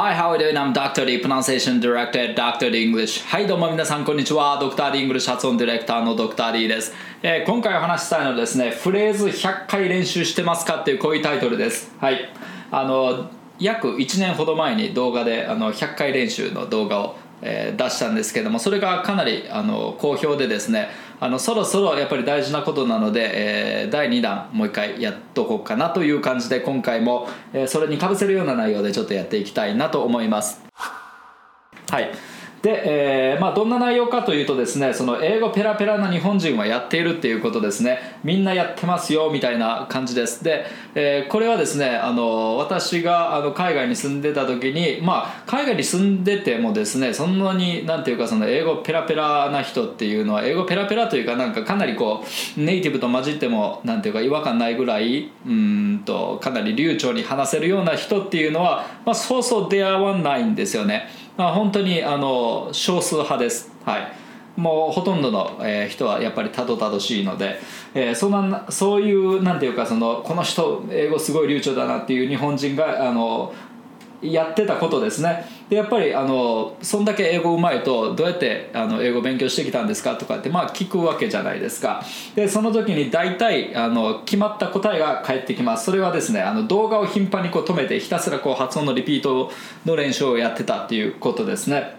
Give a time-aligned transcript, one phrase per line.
[0.00, 0.56] Hi, how are you doing?
[0.56, 1.04] I'm Dr.
[1.04, 2.70] D, Pronunciation Director Dr.
[2.70, 3.26] D English.
[3.26, 4.56] はい、どうも皆さん、こんにちは。
[4.62, 4.92] Dr.
[4.92, 6.52] D English 発音ディレクターの Dr.
[6.52, 11.92] D です、えー今回お話ししたいのはですね、フレーズ100回練習してますかっていうこういうタイトルです。
[11.98, 12.30] はい。
[12.70, 20.90] あの、約1年ほど前に動画であの100回練習の動画を、えー出したんですけどもそれがかなりあの好評でですね
[21.20, 23.30] あのそろそろやっぱり大事なことなので、
[23.82, 30.60] えー第2弾もう一回やっとこうかなという感じで今回も、えーそれにかぶせるような内容でちょっとやっていきたいなと思います。
[31.90, 32.10] はい。
[32.62, 52.24] で、えーまあ、どんな内容かというとですねその英語ペラペラな日本人はやっているっていうことですねみんなやってますよみたいな感じですで、えーこれはですねあの私があの海外に住んでた時に、まあ、海外に住んでてもですねそんなになんていうかその英語ペラペラな人っていうのは英語ペラペラというかなんかかなりこ
[52.56, 61.08] うネイティブと混じってもなんていうか違和感ないぐらいうんとかなり流暢に話せるような人っていうのは、まあ、そうそう出会わないんですよね。
[61.38, 64.12] まあ、本当にあの少数派です、はい、
[64.60, 67.60] もうほとんどの、え人はやっぱりたどたどしいので、
[67.94, 73.54] えーそんなそういうなんていうかそのこの人英語すごい流暢だなっていう日本人があの
[74.20, 75.44] やってたことですね。
[75.68, 82.02] でやっぱりあのそんだけ英語うまいとどうやってあの英語勉強してきたんですかとかってまあ聞くわけじゃないですか
[82.34, 85.84] でその時に大体あの決まった答えが返ってきます。
[85.84, 89.50] それはですねあの動画を頻繁にこう止めてひたすらこう発音のリピート
[89.84, 91.96] の練習をやってたっていうことですね。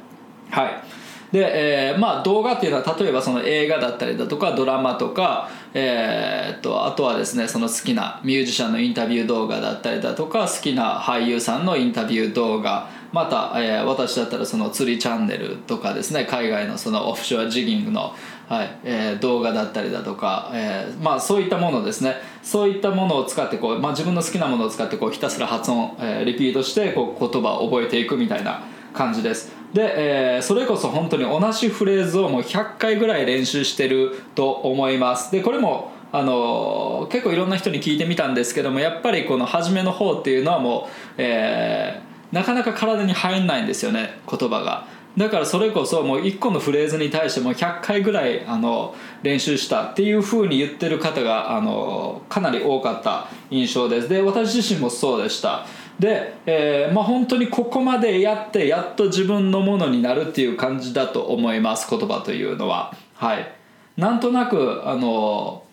[0.50, 0.84] はい。
[1.32, 18.14] で、えーまあ、動画っていうのは例えばその映画だったりだとかドラマとか、えーとあとはですねその好きなミュージシャンのインタビュー動画だったりだとか好きな俳優さんのインタビュー動画また、えー私だったらその釣りチャンネルとかですね海外のそのオフショアジギングの、
[18.48, 22.16] はいえー動画だったりだとか、えーまあ、そういったものですね。
[22.44, 29.52] そういったものを使ってこう、まあ、自分の好きなものを使ってこうひたすら発音、えーリピートしてこう言葉を覚えていくみたいな感じです。
[29.74, 35.32] で、えーそれこそ本当に同じフレーズをもう100回ぐらい練習してると思います。
[35.32, 44.88] でこれもあの結構いろんな人に聞いてみたんですけどもやっぱりこの初めの方っていうのはもう、えーなかなか体に入んないんですよね言葉が。
[45.18, 54.08] だからそれこそもう1個のフレーズに対しても100回ぐらいあの練習したっていうふうに言ってる方があのかなり多かった印象です。
[54.08, 55.66] で私自身もそうでした。
[56.00, 62.94] で、えーまあ、本当にここまでやってやっと自分のものになるっていう感じだと思います言葉というのは。
[63.16, 63.52] はい。
[63.98, 65.64] なんとなくあの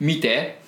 [0.00, 0.60] 見て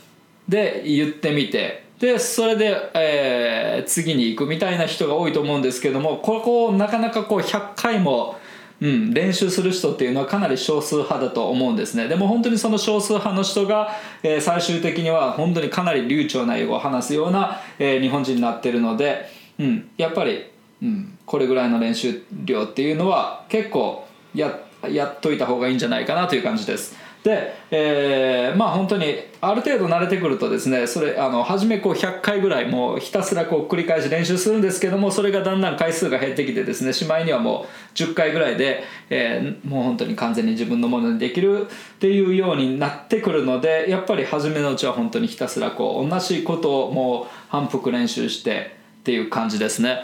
[0.49, 1.88] で言ってみて。
[1.99, 8.37] でそれで、えー次に行くみたいな人が多いと思うんですけどもここをなかなかこう100回も、
[8.81, 12.09] うん、練習する人っていうのはかなり少数派だと思うんですね。
[12.09, 13.91] でも本当にその少数派の人が、
[14.23, 19.27] えー最終的には本当にかなり流暢な英語を話すような、えー日本人になってるので、
[19.59, 20.51] うん、やっぱり、
[20.83, 27.08] うん、これぐらいの練習量っていうのは結構ややっといた方がいいんじゃないかなという感じです。
[27.25, 41.69] で、えーまあ本当にある程度慣れてくるとですねそれあの初めこう100回ぐらいもうひたすらこう繰り返し練習するんですけどもそれがだんだん回数が減ってきてですねしまいにはもう10回ぐらいで、えーもう本当に完全に自分のものにできるっ
[41.99, 50.03] ていうようになってくるのでやっぱり初めのうちは本当にひたすらこう同じことをもう反復練習してっていう感じですね。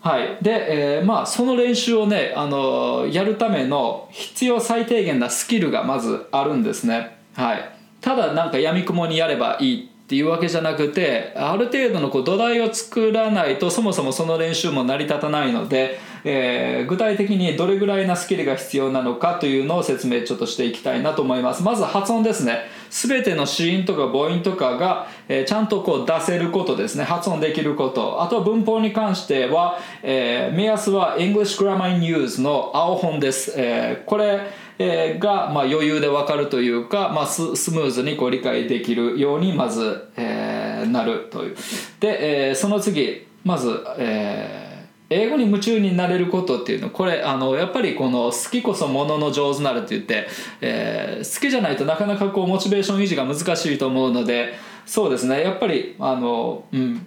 [0.00, 0.38] はい。
[0.42, 7.70] でえーまあ、その練習をね、あのやるための必要最低限なスキルがまずあるんですね、はい、
[8.00, 21.62] ただなんかやみくもにやればいいっていうわけじゃなくてある程度のこう土台を作らないとそもそもその練習も成り立たないので、えー具体的にどれぐらいなスキルが必要なのかというのを説明ちょっとしていきたいなと思います。
[21.62, 22.60] まず発音ですね。
[22.90, 27.04] 全ての子音とか母音とかが、えーちゃんとこう出せることですね。
[27.04, 28.22] 発音できること。
[28.22, 34.40] あとは文法に関しては、えー目安は English Grammar in Use の青本です、えーこれ
[34.80, 41.56] えーが、まあ、余裕で分かるというか、まあ、ススムーズにこう理解できるようにまず、えーなるという。
[42.00, 44.67] で、えーその次まず、えー
[45.10, 50.28] 英語に夢中になれることっていうのこれあのやっぱりこの好きこそものの上手なるって言って、
[50.60, 54.54] えー好きじゃないとなかなかこうモチベーション維持が難しいと思うので
[54.86, 55.42] そうですね。
[55.42, 57.06] やっぱりあのうん。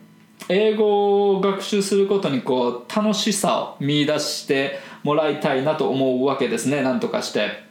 [0.49, 6.81] 英語を学習することにこう楽しさを見出してもらいたいなと思うわけですね。
[6.81, 7.63] なんとかして。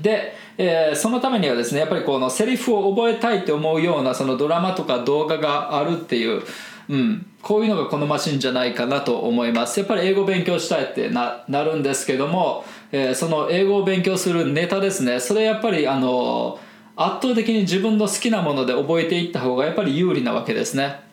[0.00, 6.42] で、えーそのためにはですねやっぱりこのセリフを覚えたいって思うようなそのドラマとか動画があるっていう、
[6.90, 9.78] うん、こういうのが好ましいんじゃないかなと思います。
[9.78, 15.20] やっぱり英語勉強したいってななるんですけども、えーその英語を勉強するネタですね。
[15.20, 16.58] それやっぱりあの
[16.96, 21.09] 圧倒的に自分の好きなもので覚えていった方がやっぱり有利なわけですね。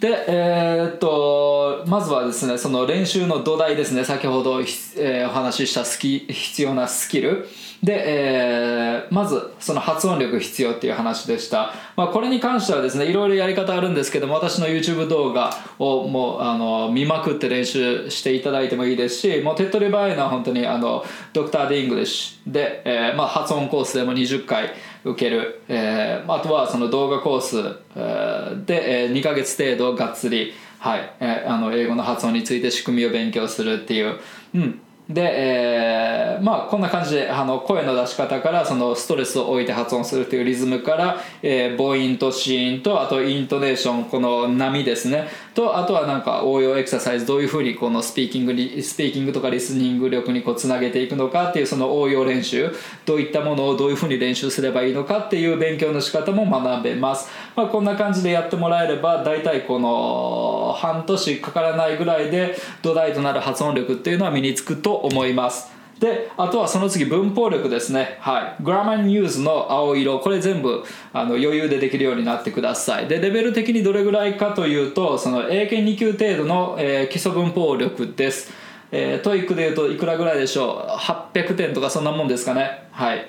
[0.00, 7.46] でえー、っとまずはですねその練習の土台ですね先ほど、えー、お話ししたスキ必要なスキル。
[7.82, 24.72] で、えー、まずその発音力必要っていう話でした、まあ、これに関してはですねいろいろやり方あるんですけども私の YouTube 動画をもうあの見まくって練習していただいてもいいですしもう手っ取り早いのは本当にあのドクター D イングリッシュで、えーまあ、発音コースでも20回
[25.04, 27.58] 受ける、えー、あとはその動画コース、
[27.94, 28.25] えー、
[28.64, 34.18] で、えー、2ヶ月程度がっつり、はいえー、あの英語の発音について仕組みを勉強するっていう、
[34.54, 45.28] うん、で、えー、まあこんな感じであの声の出し方からそのストレスを置いて発音するというリズムから、えー、母音と子音とあとイントネーションこの波ですね。
[45.54, 52.74] とあとはなんか応用エクササイズどういうふうにこのスピーキングスピーキングとかリスニング力にこうつなげていくのかっていうその応用練習
[53.06, 65.76] どういったものをどういうふうに練習すればいいのかっていう勉強の仕方も学べます、まあ、こんな感じでやってもらえれば大体この半年かからないぐらいで土台となる発音力っていうのは身につくと思います。
[65.98, 68.18] であとはその次文法力ですね。
[68.20, 68.62] はい。
[68.62, 70.20] グラマンニュースの青色。
[70.20, 73.08] これ全部あの余裕でできるようになってください。
[73.08, 78.52] でレベル的にどれぐらいかというとその英検2級程度の、えー、基礎文法力です。
[78.92, 82.88] えー、 TOEIC でいうといくらぐらいでしょう？800点とかそんなもんですかね。
[82.92, 83.26] はい。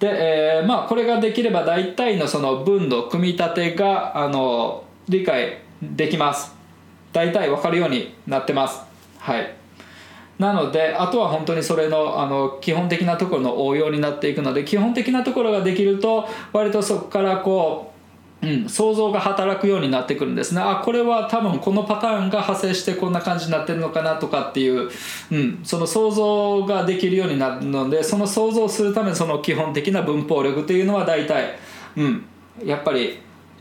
[0.00, 6.54] で、えー、まあこれができれば大体のその文の組み立てがあの理解できます。
[7.12, 8.80] 大体分かるようになってます。
[9.18, 9.59] はい。
[10.40, 17.92] なのであとは本当にそれのあの基本的なところの応用になっていくので基本的なところができると割とそこからこ
[18.42, 24.90] う、うん、想像が働くようになってくるんですねあこれは多分このパターンが派生してこんな感じになってるのかなとかっていう、
[25.30, 31.58] うん、その想像ができるようになるのでその想像するためその基本的な文法力というのは大体、
[31.98, 32.24] うん、
[32.64, 33.18] やっぱり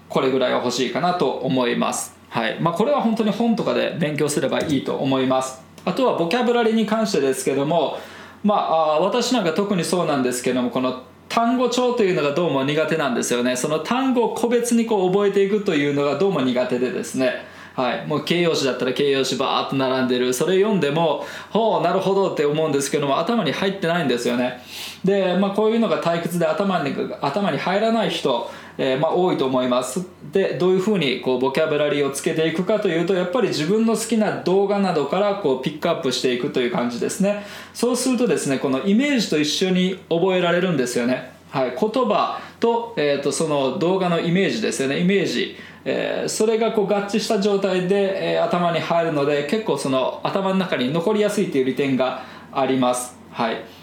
[0.08, 2.18] これぐらいは欲しいかなと思います。
[2.30, 5.69] はいまあ、これは本当に本とかで勉強すればいいと思います。
[5.86, 7.98] あとはボキャブラリーに関してですけども
[8.44, 13.56] まあ私なんか特にそうなんですけどもこの単語帳というのがどうも苦手なんですよね。
[13.56, 17.46] その単語を個別にこう覚えていくというのがどうも苦手でですね。
[17.76, 20.34] はい、もう形容詞だったら形容詞バーッと並んでる。
[20.34, 24.62] それ読んでもほうなるほどって思うんですけども頭に入ってないんですよね。
[25.06, 30.08] で、まあ、こういうのが退屈で頭に頭に入らない人えー、まあ、多いと思います。
[30.32, 37.46] でどういうふうにこうボキャブラリーをつけていくかというとやっぱり自分の好きな動画などからこうピックアップしていくという感じですね。
[37.74, 45.00] そうするとですねこのイメージと一緒に覚えられるんですよね、はい、言葉と,、えーと、その動画のイメージですよね。
[45.00, 45.58] イメージ。
[45.84, 53.18] えー、それがこう合致した状態で、えー、頭に入るので結構その頭の中に残りやすいという利点があります。
[53.32, 53.79] はい。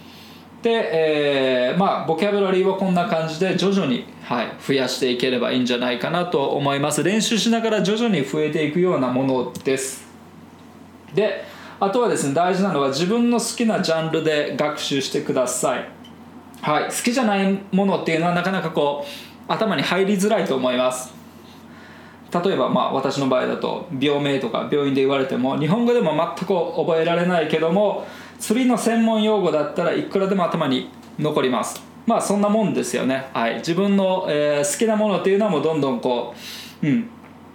[0.66, 7.04] で、えー、まあボキャブラリーはこんな感じで徐々に、はい、増やしていければいいんじゃないかなと思います。
[7.04, 10.04] 練習しながら徐々に増えていくようなものです。
[11.14, 11.44] で
[11.78, 15.88] あとはですね大事なのは自分の好きなジャンルで学習してください。
[16.62, 21.14] はい好きじゃないものっていうのはなかなかこう頭に入りづらいと思います。
[22.44, 26.46] 例えばまあ私の場合だと病名とか病院で言われても日本語でも全く
[26.76, 28.04] 覚えられないけども
[28.38, 31.82] 釣りの専門用語だったらいくらでも頭に残ります。
[32.06, 36.34] まあそんなもんですよね、はい、自分の、えー、好きなものっていうのはもうどんどんこ
[36.80, 37.08] う、うん、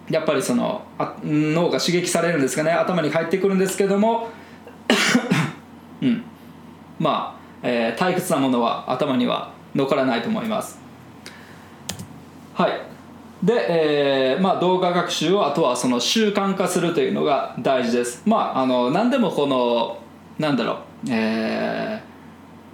[0.09, 0.81] やっぱりその
[1.23, 2.71] 脳が刺激されるんですかね。
[2.71, 4.27] 頭に入ってくるんですけども
[6.01, 6.23] うん。
[6.99, 10.79] まあ、えー、退屈なものは頭には残らないと思います。
[12.53, 12.81] はい。
[13.43, 18.21] で、えーまあ、動画学習をあとはその習慣化するというのが大事です。
[18.25, 19.97] まああの何でもこの
[20.41, 20.77] なんだろう、
[21.09, 22.01] え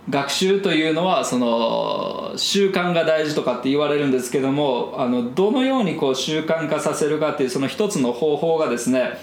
[0.09, 9.19] ー、学習というのはその習慣が大事とかって言われるんですけどもあのどのようにこう習慣化させるかっていうその一つの方法がですね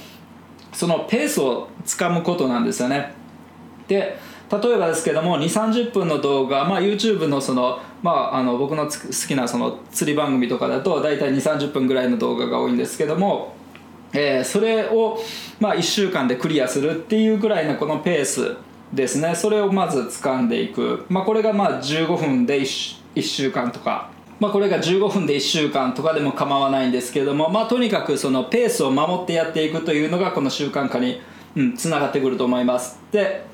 [0.73, 3.15] そのペースをつかむことなんですよね。
[3.89, 4.19] で
[4.51, 8.91] 例えばですけども2 3 0分の動画、まあ、YouTube のその、まあ、あの僕の好
[9.27, 13.55] きなその釣り番組とかだと大体2 3 0分ぐらいの動画が多いんですけども
[14.15, 15.19] えー、それを、
[15.59, 18.57] まあ、1週間でクリアするっていうぐらいのこのペース
[18.93, 19.35] ですね。
[19.35, 31.21] それをまず掴んでいく、まあ、これがまあ15分で 1, 1週間とか、まあ、これが15分で1週間とかでも構わないんですけれども、まあ、とにかくそのペースを守ってやっていくというのがこの習慣化に
[31.77, 33.01] つな、うん、がってくると思います。
[33.11, 33.45] で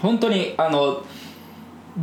[0.00, 1.02] 本当にあの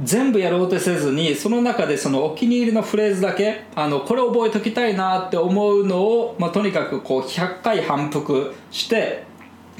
[0.01, 9.25] 全部やろうとせずにその中でそのお気に入りのフレーズだけあのこれ覚えときたいなって思うのを、まあ、とにかくこう100回反復して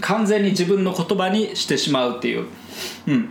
[0.01, 2.47] 完全に自分の言葉にしてしまうっていう、
[3.07, 3.29] うん。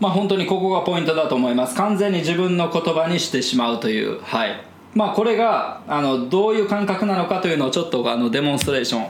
[0.00, 1.74] まあ、本当にここがポイントだと思います。
[1.74, 4.20] 完全に自分の言葉にしてしまうという。
[4.22, 4.60] はい。
[4.94, 9.08] まあこれがあのどういう感覚なのかというのをちょっとあのデモンストレーション。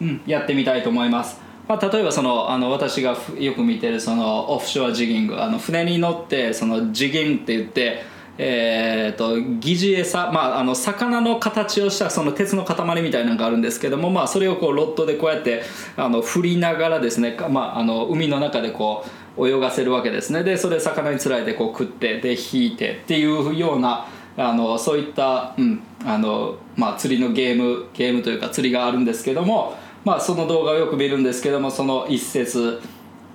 [0.00, 15.62] うん、やってみたいと思います、まあ、例えばそのあの私がよく見てるそのオフショアジギングあの船に乗ってそのジギンって言ってえー、と疑似餌、まあ、あの魚の形をしたその鉄の塊みたいなのがあるんですけども、まあ、それをこうロッドでこうやって
[15.96, 19.06] あの振りながらですね、まあ、あの海の中でこ
[19.38, 20.42] う泳がせるわけですね。
[20.44, 24.06] でそれ魚につられてこう食ってで引いてっていうような
[24.36, 32.80] あのそういった、うんあのまあ、釣りのゲームゲームというか釣りがあるんですけども、まあ、その動画をよく見るんですけどもその一節、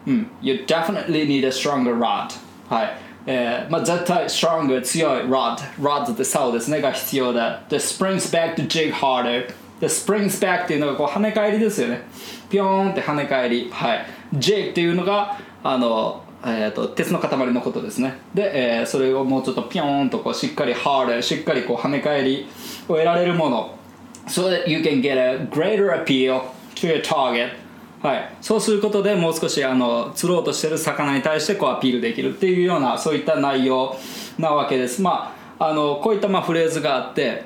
[0.08, 2.30] うん「You definitely need a stronger rod」
[2.70, 2.98] はい。
[3.28, 5.58] えーまあ、絶対 stronger 強い rod.
[5.80, 9.48] Rod って竿ですねが必要だ The springs back to jig harder.
[9.80, 12.02] The springs back っていうのがこう跳ね返りですよね。
[12.50, 13.70] ピョーンって跳ね返り。
[13.72, 14.06] はい。
[14.36, 18.18] jig っていうのがあのえー、と鉄の塊のことですね。
[18.34, 22.48] で、えー、それをもうちょっとピョーンとこうしっかり harder しっかりこう跳ね返り
[22.88, 23.76] を得られるもの。
[24.28, 27.62] So that you can get a greater appeal to your target.
[28.02, 33.96] はい、そうすることでもう少しあの釣ろうとしてる魚に対してこうアピールできるっていうようなそういった内容
[34.40, 35.02] なわけです。
[35.04, 37.44] まああのこういったまあフレーズがあって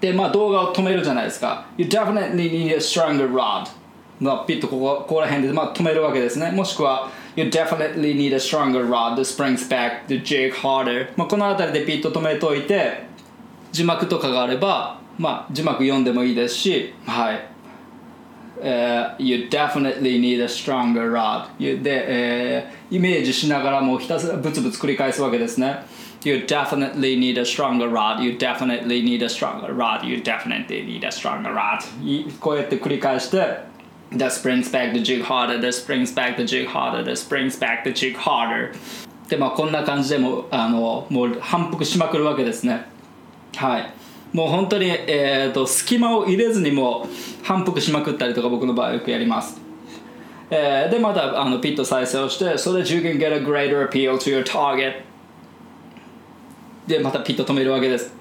[0.00, 1.66] でまあ動画を止めるじゃないですか。
[1.76, 3.68] You definitely need a stronger rod.
[4.18, 6.50] まあピッとここここら辺でまあ止めるわけですね。
[6.50, 9.14] もしくは You definitely need a stronger rod.
[9.14, 11.12] That springs back the jig harder.
[11.16, 13.06] まあこの辺りでピッと止めておいて
[13.70, 17.48] 字幕とかがあればまあ字幕読んでもいいですしはい
[18.60, 25.84] えー You definitely need a stronger rod で、えーイメージしながらもうひたすらブツブツ繰り返すわけですね
[26.24, 31.04] You definitely need a stronger rod You definitely need a stronger rod You definitely need
[31.04, 33.38] a stronger rod いこうやって繰り返して
[34.12, 37.82] That springs back the jig harder That springs back the jig harder That springs back
[37.84, 38.72] the jig harder
[39.28, 42.86] でまあこんな感じでもあのもう反復しまくるわけですね
[43.56, 43.92] はい
[44.32, 49.60] もう本当に、えー、と隙間を入れずにもう反復しまくったりとか僕の場合よくやります、
[50.50, 55.02] えーでまたあのピッと再生をして So that you can get a greater appeal to your target
[56.86, 58.12] でまたピッと止めるわけです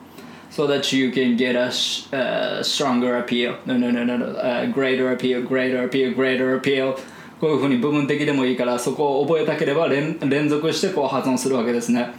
[0.50, 4.71] So that you can get a sh- uh, stronger appeal No no no no no、uh,
[4.71, 6.95] greater appeal greater appeal greater appeal
[7.39, 12.13] こういうふうに部分的でもいいからそこを覚えたければ連連続してこう発音するわけですね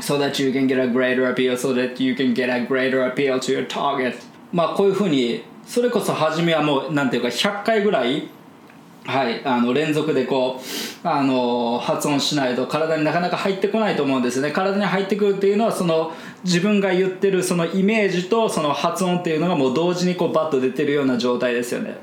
[0.00, 3.06] so that you can get a greater appeal so that you can get a greater
[3.06, 4.14] appeal to your target.
[4.52, 8.28] まあこういうふうにそれこそ初めはもうなんていうか100回ぐらい
[9.06, 10.58] はい、あの連続でこ
[11.04, 14.50] うあの発音しないと体になかなか入ってこないと思うんですね。
[14.50, 21.98] 体に入ってくるっていうのはその自分が言ってるそのイメージとその発音っていうのがもう同時にこうバッと出てるような状態ですよね。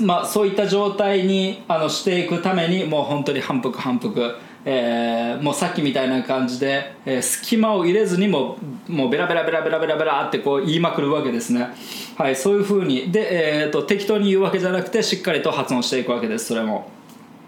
[0.00, 11.68] まあそういった状態にあのしていくためにもう本当に反復反復えーもうさっきみたいな感じで、えー隙間を入れずにももうベラベラベラベラベラベラってこう言いまくるわけですね。
[12.16, 13.10] はいそういうふうに。
[13.10, 16.90] で、えー、と適当に言うわけじゃなくてしっかりと発音していくわけですそれも。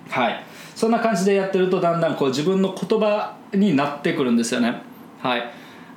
[0.09, 0.45] はい。
[0.75, 4.83] そんな感じでやってるとだんだんこう自分の言葉になってくるんですよね。
[5.21, 5.51] はい。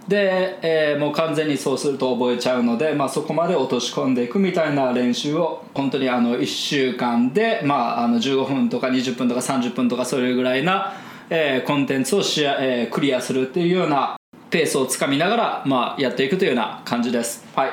[0.07, 10.93] で、えーもう完全にそうすると覚えちゃうので、まあ、そこまで落とし込んでいくみたいな練習を本当にあの1週間で、まあ、あの15分とか20分とか30分とかそれぐらいな、
[11.29, 14.15] えーコンテンツをシェア、えークリアするっていうような
[14.49, 17.45] ペースをつかみながら、まあ、やっていくというような感じです。
[17.55, 17.71] はい。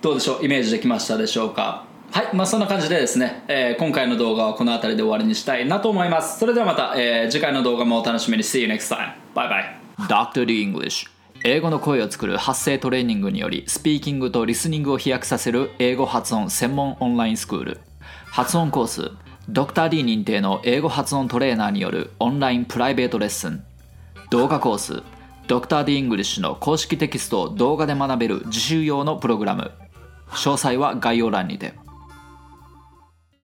[0.00, 0.44] どうでしょう？
[0.44, 1.84] イメージできましたでしょうか？
[2.10, 6.38] はい、まあ、そんな感じでですね、えー今回の動画はこの辺りで終わりにしたいなと思います。
[6.38, 8.42] それではまた、えー次回の動画もお楽しみに。
[8.42, 9.14] See you next time.
[9.34, 10.44] バイバイ Dr.
[10.44, 11.08] D English
[11.44, 17.80] 英語の声を作る発声トレーニングによりスピーキングとリスニングを飛躍させる英語発音専門オンラインスクール。
[18.26, 19.10] 発音コース
[19.48, 23.64] ドクター D 認定の英語発音トレーナーによるオンラインプライベートレッスン。
[24.30, 25.02] 動画コース
[25.48, 29.72] ドクター D イングリッシュの公式テキストを動画で学べる自習用のプログラム。
[30.30, 31.74] 詳細は概要欄にて。